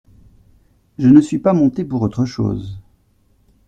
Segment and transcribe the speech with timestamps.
[0.97, 2.81] Je ne suis pas montée pour autre chose.